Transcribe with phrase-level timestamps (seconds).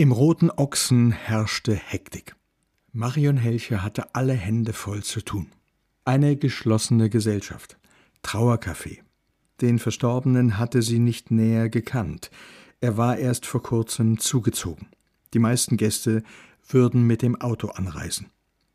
[0.00, 2.36] Im Roten Ochsen herrschte Hektik.
[2.92, 5.48] Marion Helcher hatte alle Hände voll zu tun.
[6.04, 7.76] Eine geschlossene Gesellschaft.
[8.22, 8.98] Trauercafé.
[9.60, 12.30] Den Verstorbenen hatte sie nicht näher gekannt.
[12.80, 14.86] Er war erst vor kurzem zugezogen.
[15.34, 16.22] Die meisten Gäste
[16.68, 18.30] würden mit dem Auto anreisen.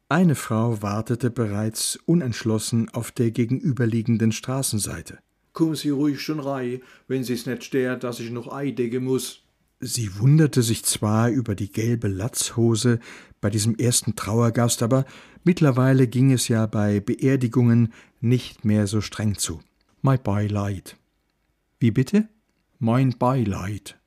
[0.09, 5.19] Eine Frau wartete bereits unentschlossen auf der gegenüberliegenden Straßenseite.
[5.53, 9.43] Kommen Sie ruhig schon rein, wenn Sie's nicht stört, dass ich noch eideggen muss.
[9.85, 12.99] Sie wunderte sich zwar über die gelbe Latzhose
[13.41, 15.05] bei diesem ersten Trauergast, aber
[15.43, 17.91] mittlerweile ging es ja bei Beerdigungen
[18.21, 19.59] nicht mehr so streng zu.
[20.01, 20.95] My Beileid.
[21.79, 22.29] Wie bitte?
[22.79, 23.99] Mein Beileid.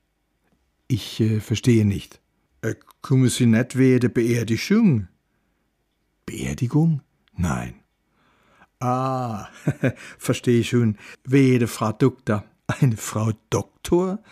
[0.88, 2.20] Ich äh, verstehe nicht.
[2.62, 5.09] Äh, kommen Sie nicht wegen der Beerdigung?
[6.24, 7.02] Beerdigung?
[7.37, 7.74] Nein.
[8.80, 9.48] Ah,
[10.18, 10.96] verstehe schon.
[11.24, 12.45] Wede Frau Doktor.
[12.66, 14.23] Eine Frau Doktor?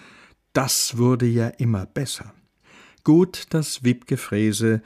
[0.55, 2.33] Das wurde ja immer besser.
[3.03, 4.83] Gut, dass Wibke Frese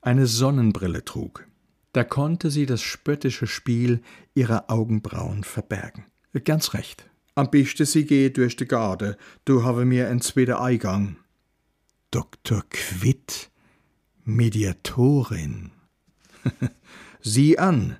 [0.00, 1.46] eine Sonnenbrille trug.
[1.92, 4.00] Da konnte sie das spöttische Spiel
[4.34, 6.06] ihrer Augenbrauen verbergen.
[6.44, 7.10] Ganz recht.
[7.34, 11.16] Am besten sie geht durch die Garde, du habe mir ein zweiter Eingang.
[12.10, 12.62] Dr.
[12.70, 13.50] Quitt,
[14.24, 15.72] Mediatorin.
[17.20, 17.96] Sieh an,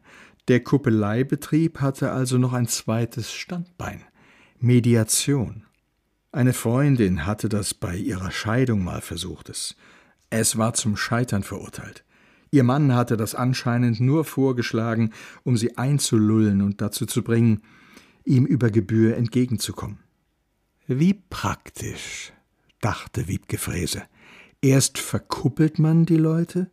[0.47, 4.03] der Kuppeleibetrieb hatte also noch ein zweites Standbein.
[4.61, 5.68] Mediation.
[6.31, 9.49] Eine Freundin hatte das bei ihrer Scheidung mal versucht.
[9.49, 12.05] Es, war zum Scheitern verurteilt.
[12.51, 15.13] Ihr Mann hatte das anscheinend nur vorgeschlagen,
[15.43, 17.63] um sie einzulullen und dazu zu bringen,
[18.25, 20.01] ihm über Gebühr entgegenzukommen.
[20.87, 22.33] Wie praktisch,
[22.81, 24.03] dachte Wiebke Fräse.
[24.61, 26.71] Erst verkuppelt man die Leute,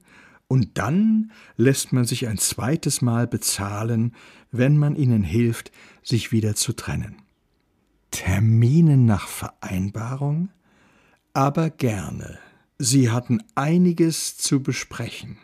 [0.48, 4.14] und dann lässt man sich ein zweites Mal bezahlen,
[4.52, 5.72] wenn man ihnen hilft,
[6.04, 7.16] sich wieder zu trennen.
[8.16, 10.48] Termine nach Vereinbarung?
[11.34, 12.40] Aber gerne.
[12.78, 15.38] Sie hatten einiges zu besprechen.